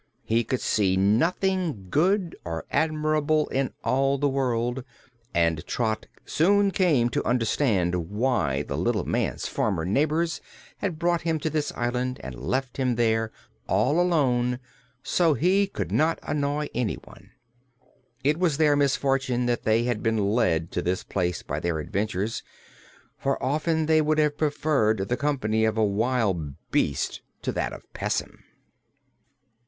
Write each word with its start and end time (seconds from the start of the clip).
He 0.23 0.43
could 0.43 0.61
see 0.61 0.97
nothing 0.97 1.89
good 1.91 2.35
or 2.43 2.65
admirable 2.71 3.47
in 3.49 3.71
all 3.83 4.17
the 4.17 4.27
world 4.27 4.83
and 5.31 5.63
Trot 5.67 6.07
soon 6.25 6.71
came 6.71 7.07
to 7.11 7.23
understand 7.23 8.09
why 8.09 8.63
the 8.63 8.79
little 8.79 9.05
man's 9.05 9.45
former 9.47 9.85
neighbors 9.85 10.41
had 10.77 10.97
brought 10.97 11.21
him 11.21 11.37
to 11.41 11.51
this 11.51 11.71
island 11.73 12.19
and 12.23 12.33
left 12.33 12.77
him 12.77 12.95
there, 12.95 13.31
all 13.67 13.99
alone, 14.01 14.57
so 15.03 15.35
he 15.35 15.67
could 15.67 15.91
not 15.91 16.17
annoy 16.23 16.67
anyone. 16.73 17.29
It 18.23 18.39
was 18.39 18.57
their 18.57 18.75
misfortune 18.75 19.45
that 19.45 19.65
they 19.65 19.83
had 19.83 20.01
been 20.01 20.17
led 20.31 20.71
to 20.71 20.81
this 20.81 21.03
place 21.03 21.43
by 21.43 21.59
their 21.59 21.77
adventures, 21.77 22.41
for 23.19 23.37
often 23.43 23.85
they 23.85 24.01
would 24.01 24.17
have 24.17 24.35
preferred 24.39 25.09
the 25.09 25.15
company 25.15 25.63
of 25.63 25.77
a 25.77 25.85
wild 25.85 26.55
beast 26.71 27.21
to 27.43 27.51
that 27.51 27.71
of 27.71 27.83
Pessim. 27.93 28.39